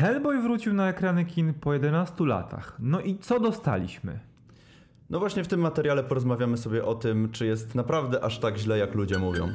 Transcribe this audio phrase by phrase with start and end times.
[0.00, 2.76] Hellboy wrócił na ekrany kin po 11 latach.
[2.78, 4.18] No i co dostaliśmy?
[5.10, 8.78] No właśnie w tym materiale porozmawiamy sobie o tym, czy jest naprawdę aż tak źle,
[8.78, 9.48] jak ludzie mówią.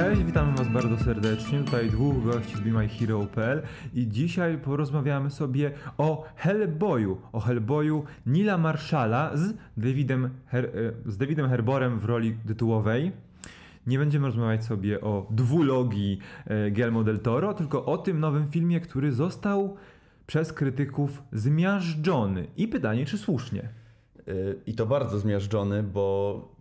[0.00, 1.58] Cześć, witamy Was bardzo serdecznie.
[1.58, 3.62] Tutaj dwóch gości z BeMyHero.pl
[3.94, 7.18] i dzisiaj porozmawiamy sobie o Hellboyu.
[7.32, 10.62] O Hellboyu Nila Marshalla z Davidem, e,
[11.06, 13.12] z Davidem Herborem w roli tytułowej.
[13.86, 18.80] Nie będziemy rozmawiać sobie o dwulogii e, Guillermo del Toro, tylko o tym nowym filmie,
[18.80, 19.76] który został
[20.26, 22.46] przez krytyków zmiażdżony.
[22.56, 23.68] I pytanie, czy słusznie?
[24.26, 26.59] Yy, I to bardzo zmiażdżony, bo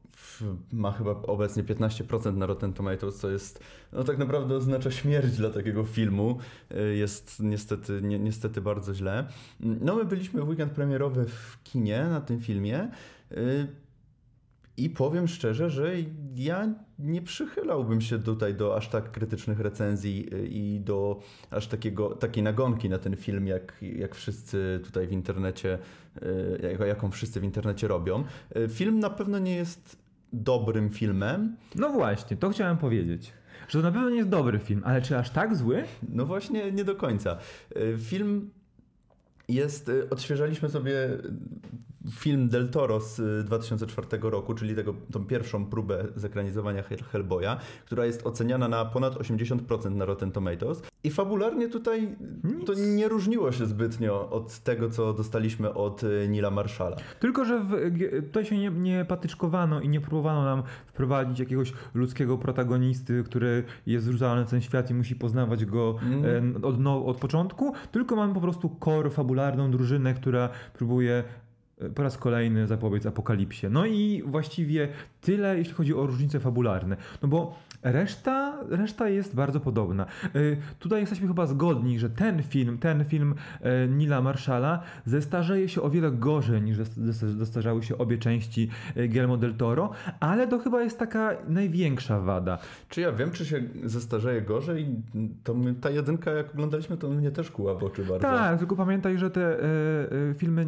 [0.71, 5.49] ma chyba obecnie 15% na Rotten Tomatoes, co jest, no tak naprawdę oznacza śmierć dla
[5.49, 6.37] takiego filmu.
[6.71, 9.27] Y, jest niestety, ni niestety bardzo źle.
[9.59, 12.91] No my byliśmy w weekend premierowy w kinie na tym filmie
[13.31, 13.67] y,
[14.77, 15.93] i powiem szczerze, że
[16.35, 21.19] ja nie przychylałbym się tutaj do aż tak krytycznych recenzji y, i do
[21.51, 25.79] aż takiego, takiej nagonki na ten film, jak, jak wszyscy tutaj w internecie,
[26.87, 28.23] jaką wszyscy w internecie robią.
[28.69, 31.55] Film na pewno nie jest dobrym filmem.
[31.75, 33.33] No właśnie, to chciałem powiedzieć.
[33.67, 35.83] Że to na pewno nie jest dobry film, ale czy aż tak zły?
[36.09, 37.37] No właśnie, nie do końca.
[37.77, 38.49] Y, film
[39.47, 40.93] jest, y, odświeżaliśmy sobie
[42.11, 48.05] film Del Toro z 2004 y, roku, czyli tego, tą pierwszą próbę zekranizowania Hellboya, która
[48.05, 50.81] jest oceniana na ponad 80% na Rotten Tomatoes.
[51.03, 52.67] I fabularnie tutaj Nic.
[52.67, 56.97] to nie różniło się zbytnio od tego, co dostaliśmy od y, Nila Marshalla.
[57.19, 57.71] Tylko, że w,
[58.25, 64.05] tutaj się nie, nie patyczkowano i nie próbowano nam wprowadzić jakiegoś ludzkiego protagonisty, który jest
[64.05, 66.65] zrzucany na ten świat i musi poznawać go mm.
[66.65, 71.23] od, no, od początku, tylko mamy po prostu core fabularną drużynę, która próbuje
[71.95, 73.69] po raz kolejny zapobiec apokalipsie.
[73.69, 74.89] No i właściwie
[75.21, 76.97] tyle, jeśli chodzi o różnice fabularne.
[77.21, 80.05] No bo reszta, reszta jest bardzo podobna.
[80.35, 83.35] Y, tutaj jesteśmy chyba zgodni, że ten film, ten film
[83.85, 89.37] y, Nila Marshalla zestarzeje się o wiele gorzej niż zestarzały się obie części y, Guillermo
[89.37, 92.57] del Toro, ale to chyba jest taka największa wada.
[92.89, 94.87] Czy ja wiem, czy się zestarzeje gorzej?
[95.43, 98.19] To my, ta jedynka, jak oglądaliśmy, to mnie też kuła w oczy bardzo.
[98.19, 99.57] Tak, tylko pamiętaj, że te
[100.37, 100.65] filmy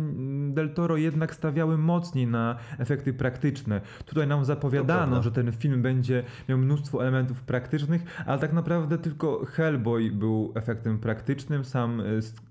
[0.53, 3.81] del Toro jednak stawiały mocniej na efekty praktyczne.
[4.05, 9.45] Tutaj nam zapowiadano, że ten film będzie miał mnóstwo elementów praktycznych, ale tak naprawdę tylko
[9.45, 12.03] Hellboy był efektem praktycznym, sam e,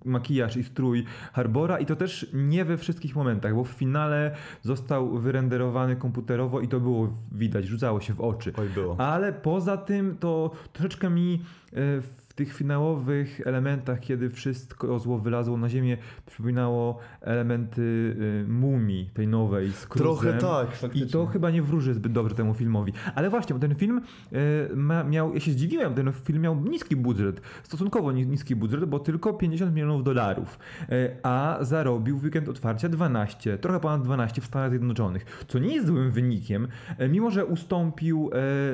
[0.04, 5.18] makijaż i strój Harbora i to też nie we wszystkich momentach, bo w finale został
[5.18, 8.52] wyrenderowany komputerowo i to było widać, rzucało się w oczy.
[8.56, 9.00] Oj, było.
[9.00, 15.18] Ale poza tym to troszeczkę mi w e, w tych finałowych elementach, kiedy wszystko zło
[15.18, 15.96] wylazło na ziemię,
[16.26, 21.06] przypominało elementy y, mumii, tej nowej z Trochę tak, faktycznie.
[21.06, 22.92] I to chyba nie wróży zbyt dobrze temu filmowi.
[23.14, 24.00] Ale właśnie, bo ten film
[24.32, 28.98] y, ma, miał, ja się zdziwiłem, ten film miał niski budżet, stosunkowo niski budżet, bo
[28.98, 34.44] tylko 50 milionów dolarów, y, a zarobił w weekend otwarcia 12, trochę ponad 12 w
[34.44, 36.68] Stanach Zjednoczonych, co nie jest złym wynikiem,
[37.08, 38.30] mimo że ustąpił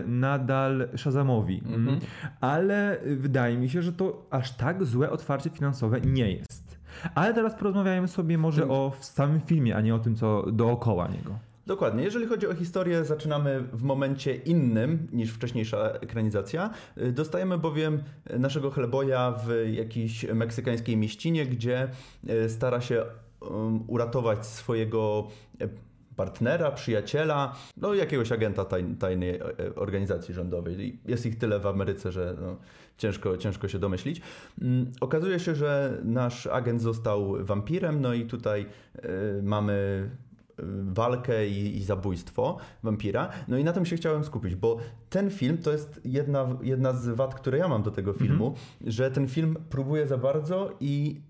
[0.07, 1.63] nadal Shazamowi.
[1.67, 2.01] Mhm.
[2.41, 6.79] Ale wydaje wydaje mi się, że to aż tak złe otwarcie finansowe nie jest.
[7.15, 11.39] Ale teraz porozmawiajmy sobie może o samym filmie, a nie o tym, co dookoła niego.
[11.67, 12.05] Dokładnie.
[12.05, 16.71] Jeżeli chodzi o historię, zaczynamy w momencie innym niż wcześniejsza ekranizacja.
[17.13, 18.03] Dostajemy bowiem
[18.39, 21.89] naszego Hellboya w jakiejś meksykańskiej mieścinie, gdzie
[22.29, 23.05] e, stara się
[23.41, 25.29] um, uratować swojego
[25.61, 25.69] e,
[26.17, 28.65] partnera, przyjaciela, no jakiegoś agenta
[28.99, 30.99] tajnej e, organizacji rządowej.
[31.05, 32.57] Jest ich tyle w Ameryce, że no,
[32.99, 34.21] ciężko, ciężko się domyślić.
[34.63, 38.67] Mm, okazuje się, że nasz agent został wampirem, no i tutaj
[38.97, 40.11] y, mamy
[40.85, 43.29] walkę i, i, zabójstwo wampira.
[43.49, 44.79] No i na tym się chciałem skupić, bo
[45.11, 48.93] ten film to jest jedna, jedna z wad, które ja mam do tego filmu, mhm.
[48.93, 51.21] że ten film próbuje za bardzo i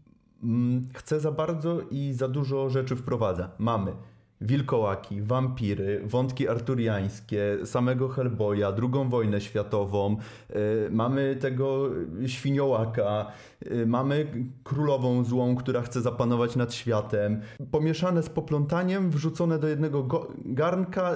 [0.43, 3.51] mm, chce za bardzo i za dużo rzeczy wprowadza.
[3.59, 3.93] Mamy
[4.41, 10.17] wilkołaki, wampiry, wątki arturiańskie, samego Hellboya, drugą wojnę światową,
[10.51, 11.91] y, mamy tego
[12.27, 13.27] świniołaka,
[13.67, 14.27] y, mamy
[14.65, 17.41] królową złą, która chce zapanować nad światem,
[17.71, 21.15] pomieszane z poplątaniem, wrzucone do jednego garnka,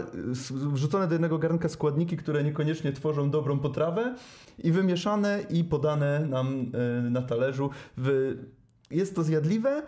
[0.72, 4.14] wrzucone do jednego garnka składniki, które niekoniecznie tworzą dobrą potrawę
[4.58, 6.72] i wymieszane i podane nam
[7.06, 7.70] y, na talerzu.
[7.96, 8.36] W...
[8.90, 9.82] Jest to zjadliwe,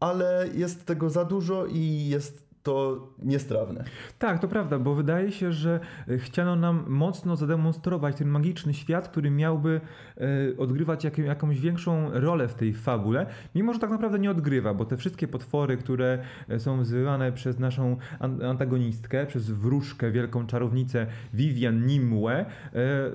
[0.00, 3.84] ale jest tego za dużo i jest to niestrawne.
[4.18, 9.08] Tak, to prawda, bo wydaje się, że e, chciano nam mocno zademonstrować ten magiczny świat,
[9.08, 9.80] który miałby
[10.16, 14.74] e, odgrywać jak, jakąś większą rolę w tej fabule, mimo że tak naprawdę nie odgrywa,
[14.74, 16.18] bo te wszystkie potwory, które
[16.48, 17.96] e, są wzywane przez naszą
[18.44, 22.44] antagonistkę, przez wróżkę, wielką czarownicę Vivian Nimue,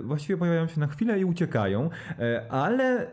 [0.03, 1.89] właściwie pojawiają się na chwilę i uciekają,
[2.49, 3.07] ale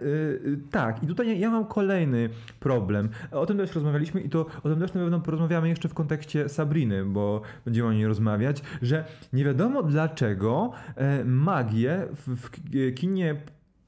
[0.71, 2.29] tak, i tutaj ja mam kolejny
[2.61, 3.09] problem.
[3.33, 6.28] O tym też rozmawialiśmy i to o tym też na pewno porozmawiamy jeszcze w kontekście
[6.29, 12.95] kontekście Sabriny, bo będziemy o niej rozmawiać, że nie wiadomo dlaczego e, magię w, w
[12.95, 13.37] kinie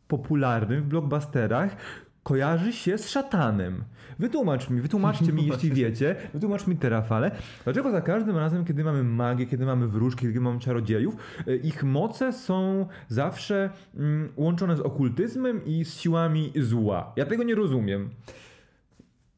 [0.08, 1.76] popularnym, w blockbusterach
[2.22, 3.84] kojarzy się z szatanem.
[4.19, 7.31] Wytłumacz mi, wytłumaczcie mi, jeśli wiecie, wytłumacz mi te Rafale,
[7.64, 11.16] dlaczego za każdym razem, kiedy mamy magię, kiedy mamy wróżki, kiedy mamy czarodziejów,
[11.46, 17.12] e, ich moce są zawsze mm, łączone z okultyzmem i z siłami zła.
[17.16, 18.10] Ja tego nie rozumiem.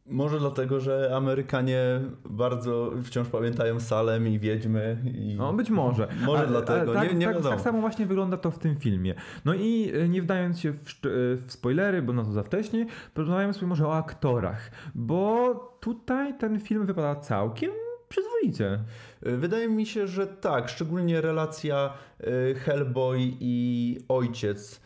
[0.06, 4.96] Może dlatego, że Amerykanie bardzo wciąż pamiętają Salem i Wiedźmy.
[5.14, 5.34] I...
[5.34, 6.08] No być może.
[6.26, 9.14] Może dlatego, tak, nie, nie tak, tak, samo właśnie wygląda to w tym filmie.
[9.44, 10.81] No i e, nie wdając się w, e,
[11.37, 16.60] w spoilery, bo na to za wcześnie, porozmawiamy sobie może o aktorach, bo tutaj ten
[16.60, 17.70] film wypada całkiem
[18.08, 18.78] przyzwoicie.
[19.22, 21.93] E, wydaje mi się, że tak, szczególnie relacja
[22.64, 24.81] Hellboy i ojciec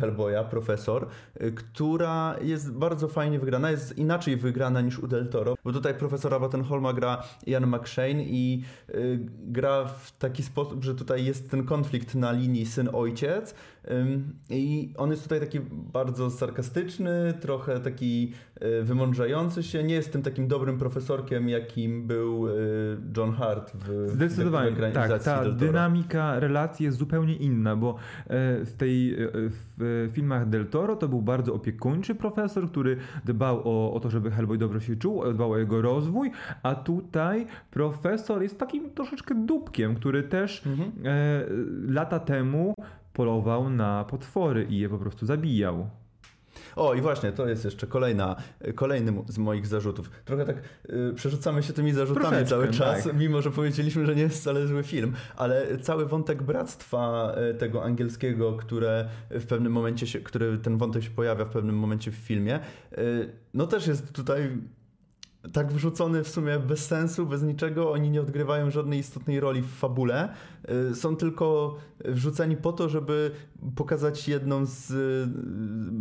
[0.00, 1.06] Hellboya, profesor,
[1.42, 5.94] y, która jest bardzo fajnie wygrana, jest inaczej wygrana niż u Del Toro, bo tutaj
[5.94, 11.64] profesora Battenholma gra Ian McShane i y, gra w taki sposób, że tutaj jest ten
[11.64, 13.54] konflikt na linii syn-ojciec
[14.50, 18.32] i on jest tutaj taki bardzo sarkastyczny, trochę taki
[18.82, 22.46] wymądrzający się, nie jest tym takim dobrym profesorkiem, jakim był
[23.16, 27.96] John Hart w Zdecydowanie, w tak, ta dynamika relacji jest zupełnie inna, bo
[28.64, 29.16] w tej
[29.48, 34.30] w filmach Del Toro to był bardzo opiekuńczy profesor, który dbał o, o to, żeby
[34.30, 36.30] Hellboy dobrze się czuł, dbał o jego rozwój,
[36.62, 40.92] a tutaj profesor jest takim troszeczkę dupkiem, który też mhm.
[41.04, 41.44] e,
[41.92, 42.74] lata temu
[43.12, 45.90] polował na potwory i je po prostu zabijał.
[46.76, 48.36] O, i właśnie, to jest jeszcze kolejna,
[48.74, 50.10] kolejny z moich zarzutów.
[50.24, 50.56] Trochę tak
[50.90, 53.16] y, przerzucamy się tymi zarzutami Troszeczkę, cały czas, tak.
[53.16, 57.84] mimo że powiedzieliśmy, że nie jest wcale zły film, ale cały wątek bractwa y, tego
[57.84, 62.14] angielskiego, które w pewnym momencie się, który ten wątek się pojawia w pewnym momencie w
[62.14, 62.60] filmie,
[62.98, 64.50] y, no też jest tutaj
[65.52, 67.92] tak wrzucony w sumie bez sensu, bez niczego.
[67.92, 70.28] Oni nie odgrywają żadnej istotnej roli w fabule.
[70.90, 73.30] Y, są tylko wrzuceni po to, żeby
[73.76, 74.86] pokazać jedną z,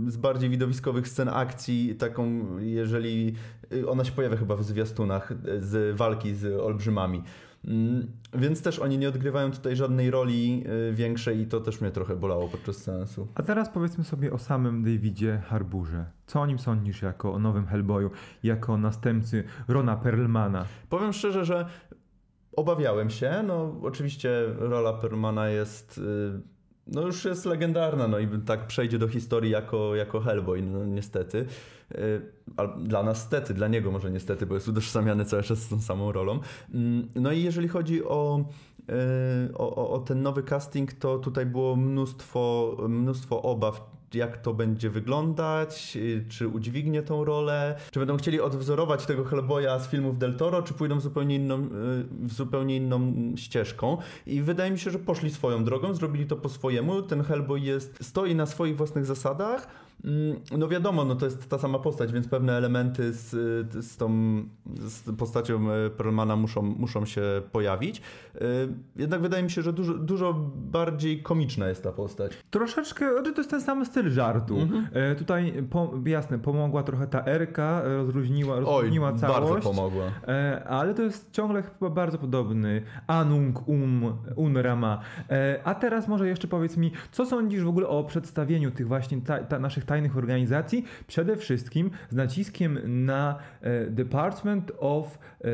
[0.07, 5.97] z bardziej widowiskowych scen akcji, taką, jeżeli y, ona się pojawia chyba w zwiastunach, z
[5.97, 7.23] walki z olbrzymami.
[7.65, 11.91] Mm, więc też oni nie odgrywają tutaj żadnej roli y, większej i to też mnie
[11.91, 13.27] trochę bolało podczas sensu.
[13.35, 16.05] A teraz powiedzmy sobie o samym Davidzie Harburze.
[16.27, 18.11] Co o nim sądzisz jako o nowym Hellboyu,
[18.43, 20.65] jako następcy Rona Perlmana?
[20.89, 21.65] Powiem szczerze, że
[22.55, 23.43] obawiałem się.
[23.47, 25.97] No oczywiście rola Perlmana jest...
[25.97, 26.58] Y,
[26.91, 31.45] no już jest legendarna, no i tak przejdzie do historii jako, jako Hellboy, no niestety.
[31.95, 32.21] Y,
[32.77, 36.11] dla nas stety, dla niego może niestety, bo jest utożsamiany cały czas z tą samą
[36.11, 36.39] rolą.
[36.73, 38.45] Mm, no i jeżeli chodzi o,
[39.49, 44.89] y, o, o ten nowy casting, to tutaj było mnóstwo, mnóstwo obaw jak to będzie
[44.89, 50.37] wyglądać, y, czy udźwignie tą rolę, czy będą chcieli odwzorować tego Hellboya z filmów Del
[50.37, 51.67] Toro, czy pójdą zupełnie inną,
[52.09, 53.97] w zupełnie inną ścieżką.
[54.25, 57.01] I wydaje mi się, że poszli swoją drogą, zrobili to po swojemu.
[57.01, 59.67] Ten Hellboy jest, stoi na swoich własnych zasadach,
[60.57, 63.29] no wiadomo, no to jest ta sama postać, więc pewne elementy z,
[63.85, 64.09] z tą
[64.75, 68.01] z postacią e, Perlmana muszą, muszą się pojawić.
[68.35, 68.41] E,
[68.95, 72.31] jednak wydaje mi się, że dużo, dużo bardziej komiczna jest ta postać.
[72.49, 74.59] Troszeczkę, znaczy to jest ten sam styl żartu.
[74.59, 74.87] Mhm.
[74.93, 79.39] E, tutaj, po, jasne, pomogła trochę ta Erka, rozróżniła, rozróżniła Oj, całość.
[79.39, 80.05] bardzo pomogła.
[80.65, 82.81] Ale to jest ciągle chyba bardzo podobny.
[83.07, 85.01] Anung um unrama.
[85.63, 89.43] A teraz może jeszcze powiedz mi, co sądzisz w ogóle o przedstawieniu tych właśnie ta,
[89.43, 95.47] ta naszych tajnych organizacji, przede wszystkim z naciskiem na e, Department of e,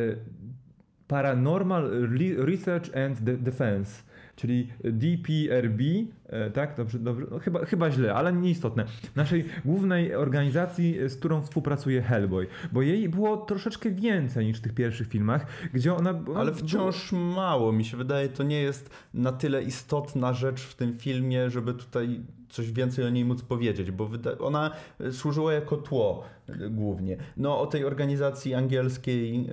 [1.08, 1.92] Paranormal
[2.38, 4.04] Research and Defense
[4.36, 5.82] czyli DPRB,
[6.28, 11.42] e, tak, dobrze, dobrze, no chyba, chyba źle, ale nieistotne, naszej głównej organizacji, z którą
[11.42, 16.10] współpracuje Hellboy, bo jej było troszeczkę więcej niż w tych pierwszych filmach, gdzie ona...
[16.10, 20.76] ona ale wciąż mało, mi się wydaje, to nie jest na tyle istotna rzecz w
[20.76, 24.10] tym filmie, żeby tutaj coś więcej o niej móc powiedzieć, bo
[24.40, 24.72] ona
[25.12, 26.24] służyła jako tło
[26.70, 27.18] głównie.
[27.38, 29.50] No o tej organizacji angielskiej,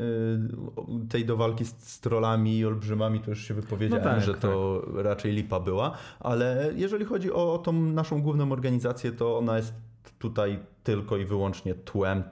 [1.03, 4.35] y, tej do walki z, trollami i olbrzymami, to już się wypowiedziałem, no tak, że
[4.35, 5.05] to tak.
[5.05, 9.75] raczej lipa była, ale jeżeli chodzi o, tą naszą główną organizację, to ona jest
[10.19, 12.23] tutaj tylko i wyłącznie tłem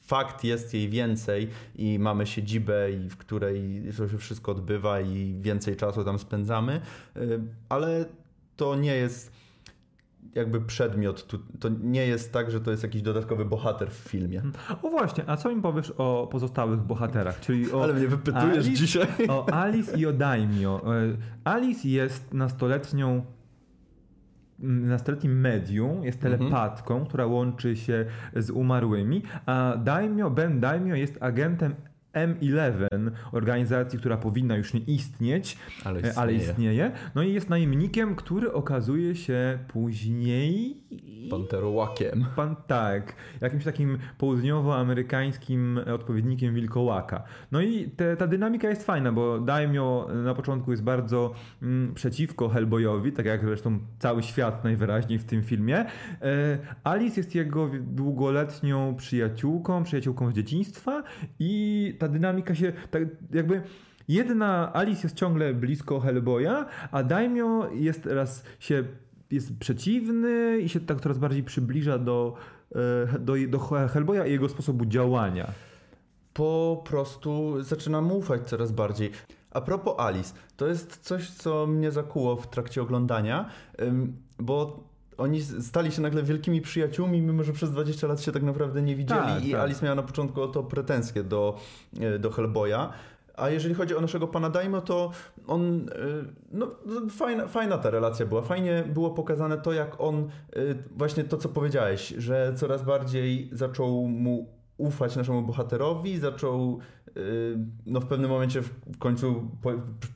[0.00, 5.34] fakt jest jej więcej i mamy siedzibę, i w której to się wszystko odbywa i
[5.40, 6.80] więcej czasu tam spędzamy,
[7.68, 8.04] ale
[8.56, 9.41] to nie jest
[10.34, 11.26] jakby przedmiot,
[11.60, 14.42] to nie jest tak, że to jest jakiś dodatkowy bohater w filmie.
[14.82, 17.40] O właśnie, a co mi powiesz o pozostałych bohaterach?
[17.40, 19.06] Czyli o Ale mnie wypytujesz Alice, dzisiaj.
[19.28, 20.82] O Alice i o Daimio.
[20.96, 23.24] E, Alice jest nastoletnią
[24.62, 26.38] nastoletnim medium, jest mhm.
[26.38, 27.08] telepatką, mhm.
[27.08, 31.74] która łączy się z umarłymi, a Daimyo, Ben Daimyo jest agentem
[32.14, 36.18] M11, organizacji, która powinna już nie istnieć, ale istnieje.
[36.18, 36.92] ale istnieje.
[37.14, 40.82] No i jest najemnikiem, który okazuje się później
[41.30, 42.24] Panterołakiem.
[42.36, 47.22] Pan, tak, jakimś takim południowoamerykańskim odpowiednikiem wilkołaka.
[47.52, 52.48] No i te, ta dynamika jest fajna, bo Daimyo na początku jest bardzo mm, przeciwko
[52.48, 55.76] Hellboyowi, tak jak zresztą cały świat najwyraźniej w tym filmie.
[55.78, 55.86] E,
[56.84, 61.02] Alice jest jego długoletnią przyjaciółką, przyjaciółką z dzieciństwa
[61.38, 63.02] i ta dynamika się tak
[63.34, 63.62] jakby
[64.08, 68.84] Jedna Alice jest ciągle blisko Hellboya, a Daimyo jest teraz się
[69.30, 72.34] jest przeciwny i się tak coraz bardziej przybliża do,
[73.14, 75.52] e, do, do Hellboya i jego sposobu działania.
[76.34, 79.10] Po prostu zaczynam ufać coraz bardziej.
[79.50, 83.48] A propos Alice, to jest coś, co mnie zakuło w trakcie oglądania,
[84.38, 84.84] bo
[85.22, 88.96] oni stali się nagle wielkimi przyjaciółmi, mimo że przez 20 lat się tak naprawdę nie
[88.96, 89.60] widzieli tak, i tak.
[89.60, 91.58] Alice miała na początku o to pretensje do,
[92.00, 92.92] e, do Hellboya.
[93.36, 95.10] A jeżeli chodzi o naszego pana Daimo, to
[95.46, 95.88] on, y,
[96.52, 96.70] no
[97.10, 98.42] fajna, fajna ta relacja była.
[98.42, 104.08] Fajnie było pokazane to, jak on, y, właśnie to co powiedziałeś, że coraz bardziej zaczął
[104.08, 106.78] mu ufać naszemu bohaterowi, zaczął
[107.86, 109.50] no w pewnym momencie w końcu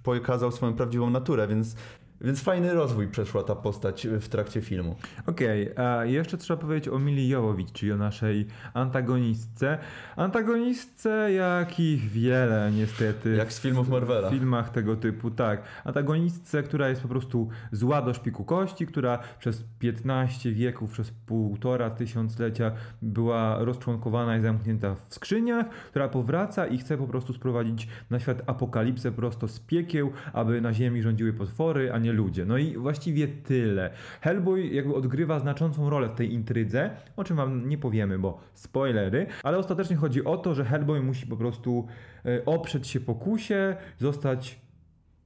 [0.02, 1.76] pokazał swoją prawdziwą naturę, więc
[2.20, 4.96] więc fajny rozwój przeszła ta postać w trakcie filmu.
[5.26, 9.78] Okej, okay, a jeszcze trzeba powiedzieć o Mili Jowowicz, czyli o naszej antagonistce.
[10.16, 13.36] Antagonistce, jakich wiele niestety.
[13.36, 14.28] Jak z filmów Marvela.
[14.28, 15.62] W filmach tego typu, tak.
[15.84, 21.90] Antagonistce, która jest po prostu zła do szpiku kości, która przez 15 wieków, przez półtora
[21.90, 28.20] tysiąclecia była rozczłonkowana i zamknięta w skrzyniach, która powraca i chce po prostu sprowadzić na
[28.20, 32.44] świat apokalipsę prosto z piekieł, aby na ziemi rządziły potwory, a nie nie ludzie.
[32.44, 33.90] No i właściwie tyle.
[34.20, 39.26] Hellboy jakby odgrywa znaczącą rolę w tej intrydze, o czym wam nie powiemy, bo spoilery,
[39.42, 41.86] ale ostatecznie chodzi o to, że Hellboy musi po prostu
[42.24, 44.65] e, oprzeć się pokusie, zostać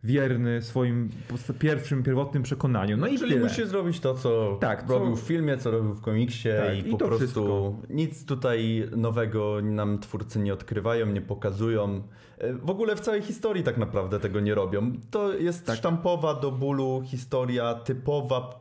[0.04, 1.08] wierny swoim
[1.58, 2.96] pierwszym, pierwotnym przekonaniu.
[2.96, 3.44] No i Czyli tyle.
[3.44, 5.22] musi zrobić to, co tak, robił co...
[5.22, 7.74] w filmie, co robił w komiksie tak, i, i, po prostu wszystko.
[7.90, 12.02] nic tutaj nowego nam twórcy nie odkrywają, nie pokazują.
[12.38, 14.92] E, w ogóle w całej historii tak naprawdę tego nie robią.
[15.10, 15.76] To jest tak.
[15.76, 18.60] sztampowa do bólu historia, typowa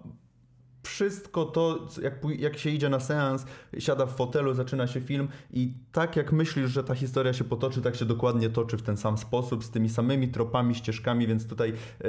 [0.83, 3.45] wszystko to, jak, jak się idzie na seans,
[3.79, 7.81] siada w fotelu, zaczyna się film i tak jak myślisz, że ta historia się potoczy,
[7.81, 11.69] tak się dokładnie toczy w ten sam sposób, z tymi samymi tropami, ścieżkami, więc tutaj,
[11.69, 12.05] e,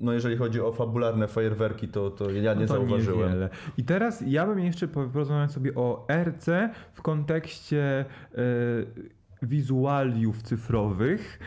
[0.00, 3.28] no jeżeli chodzi o fabularne fajerwerki, to, to ja nie no to zauważyłem.
[3.28, 3.48] Niewiele.
[3.78, 11.38] I teraz ja bym jeszcze porozmawiał sobie o RC w kontekście yy wizualiów cyfrowych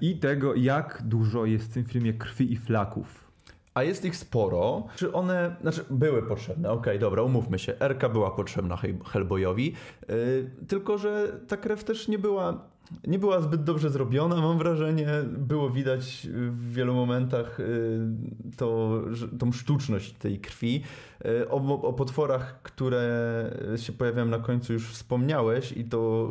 [0.00, 3.21] i tego, jak dużo jest w tym filmie krwi i flaków.
[3.74, 4.86] A jest ich sporo.
[4.96, 7.74] Czy one, znaczy były potrzebne, okej, okay, dobra, umówmy się.
[7.80, 9.74] Erka była potrzebna Hellboyowi,
[10.08, 12.64] yy, tylko że ta krew też nie była,
[13.06, 15.08] nie była zbyt dobrze zrobiona, mam wrażenie.
[15.24, 19.00] Było widać w wielu momentach yy, to,
[19.38, 20.82] tą sztuczność tej krwi.
[21.24, 23.02] Yy, o, o, potworach, które
[23.76, 26.28] się pojawiają na końcu już wspomniałeś i to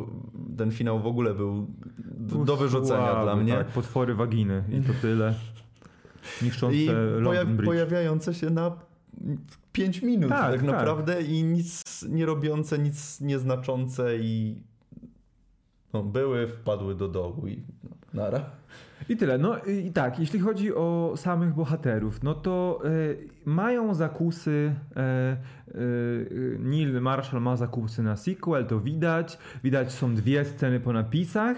[0.58, 1.66] ten finał w ogóle był
[2.04, 3.52] do, do wyrzucenia Słaby, dla mnie.
[3.52, 5.34] Tak, potwory waginy i to tyle
[6.42, 6.90] niszczące I
[7.24, 8.76] pojaw, pojawiające się na
[9.72, 10.62] 5 minut tak, tak, tak.
[10.62, 14.62] naprawdę i nic nie robiące, nic nieznaczące i
[15.92, 18.44] no, były, wpadły do dołu i no, nara.
[19.08, 19.38] I tyle.
[19.38, 24.74] No i tak, jeśli chodzi o samych bohaterów, no to y, mają zakusy.
[25.74, 29.38] Y, y, Neil Marshall ma zakusy na sequel, to widać.
[29.64, 31.56] Widać, są dwie sceny po napisach,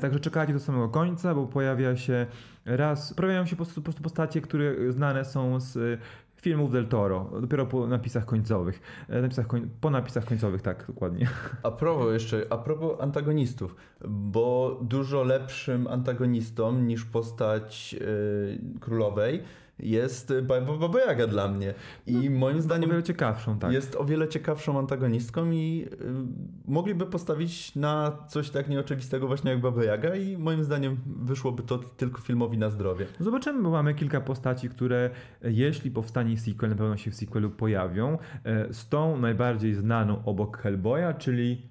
[0.00, 2.26] także czekajcie do samego końca, bo pojawia się
[2.64, 3.14] raz.
[3.14, 6.00] Pojawiają się po prostu postacie, które znane są z
[6.40, 8.80] filmów Del Toro, dopiero po napisach końcowych.
[9.08, 9.68] E, napisach koń...
[9.80, 11.28] Po napisach końcowych, tak, dokładnie.
[11.62, 13.76] A propos jeszcze, a propos antagonistów,
[14.08, 19.42] bo dużo lepszym antagonistą niż postać yy, królowej
[19.82, 20.32] jest
[20.80, 21.74] Baba Jaga dla mnie.
[22.06, 22.90] I no, moim zdaniem.
[22.90, 23.72] O wiele ciekawszą, tak.
[23.72, 29.60] Jest o wiele ciekawszą antagonistką i y, mogliby postawić na coś tak nieoczywistego właśnie jak
[29.60, 33.06] Baba Jaga i moim zdaniem wyszłoby to tylko filmowi na zdrowie.
[33.20, 35.10] Zobaczymy, bo mamy kilka postaci, które
[35.42, 38.18] jeśli powstanie sequel, na pewno się w sequelu pojawią.
[38.44, 41.69] E, z tą najbardziej znaną obok Hellboya, czyli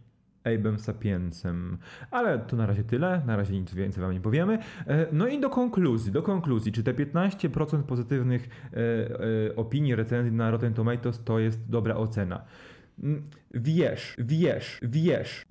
[0.57, 1.77] Abe'em Sapiencem.
[2.11, 4.59] Ale to na razie tyle, na razie nic więcej wam nie powiemy.
[4.87, 8.77] E, no i do konkluzji, do konkluzji, czy te 15% pozytywnych e,
[9.49, 12.41] e, opinii, recenzji na Rotten Tomatoes to jest dobra ocena?
[13.03, 15.45] Mm, wiesz, wiesz, wiesz.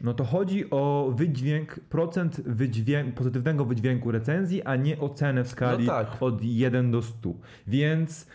[0.00, 5.86] No to chodzi o wydźwięk, procent wydźwięk, pozytywnego wydźwięku recenzji, a nie ocenę w skali
[5.86, 6.16] No tak.
[6.20, 7.34] od 1 do 100.
[7.66, 8.26] Więc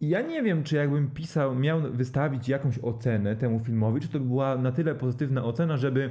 [0.00, 4.24] ja nie wiem, czy jakbym pisał, miał wystawić jakąś ocenę temu filmowi, czy to by
[4.24, 6.10] była na tyle pozytywna ocena, żeby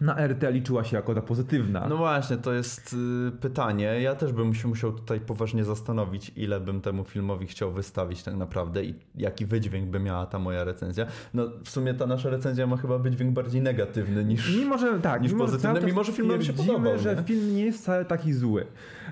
[0.00, 1.86] na RT liczyła się jako ta pozytywna.
[1.88, 2.96] No właśnie, to jest
[3.28, 3.84] y, pytanie.
[3.84, 8.36] Ja też bym się musiał tutaj poważnie zastanowić, ile bym temu filmowi chciał wystawić tak
[8.36, 11.06] naprawdę i jaki wydźwięk by miała ta moja recenzja.
[11.34, 14.56] No w sumie ta nasza recenzja ma chyba wydźwięk bardziej negatywny niż...
[14.58, 17.22] Mimo, że tak, niż mimo, że czas mimo, że film nam się podobał, że nie?
[17.22, 18.66] film nie jest wcale taki zły.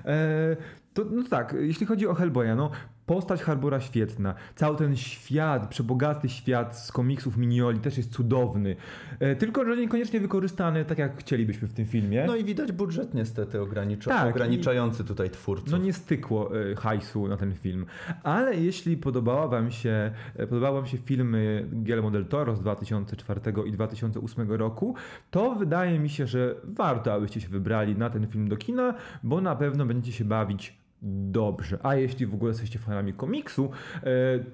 [0.05, 0.57] E,
[0.93, 2.71] to, no tak, jeśli chodzi o Hellboya, no
[3.05, 8.75] postać Harbora świetna, cały ten świat, przebogaty świat z komiksów Minioli też jest cudowny,
[9.19, 12.23] e, tylko że niekoniecznie wykorzystany tak jak chcielibyśmy w tym filmie.
[12.27, 15.71] No i widać budżet niestety ogranicza, Tak, ograniczający tutaj twórców.
[15.71, 17.85] No nie stykło e, hajsu na ten film.
[18.23, 23.41] Ale jeśli podobała wam się, e, podobały wam się filmy Guillermo del Toro z 2004
[23.65, 24.95] i 2008 roku,
[25.31, 28.93] to wydaje mi się, że warto, abyście się wybrali na ten film do kina,
[29.23, 31.77] bo na pewno będziecie się bawić dobrze.
[31.83, 33.71] A jeśli w ogóle jesteście fanami komiksu,
[34.03, 34.07] e,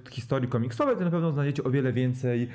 [0.09, 2.49] historii komiksowej, to na pewno znajdziecie o wiele więcej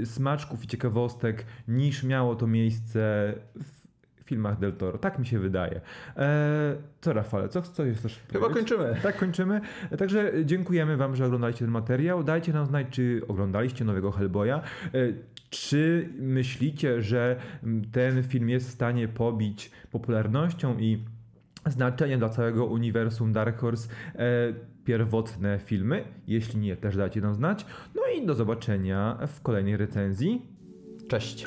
[0.00, 3.80] e, smaczków i ciekawostek niż miało to miejsce w
[4.24, 4.98] filmach Del Toro.
[4.98, 5.80] Tak mi się wydaje.
[6.16, 8.96] E, co Rafale, co, co jest też Chyba kończymy.
[9.02, 9.60] Tak, kończymy.
[9.98, 12.24] Także dziękujemy Wam, że oglądaliście ten materiał.
[12.24, 14.50] Dajcie nam znać, czy oglądaliście nowego Hellboya.
[14.50, 14.60] E,
[15.50, 21.04] Czy myślicie, że mm, ten film jest w stanie pobić popularnością i
[21.66, 24.26] znaczeniem dla całego uniwersum Dark Horse e,
[24.84, 26.04] pierwotne filmy?
[26.26, 27.66] Jeśli nie, też dajcie nam znać.
[27.94, 30.42] No i do zobaczenia w kolejnej recenzji.
[31.08, 31.46] Cześć.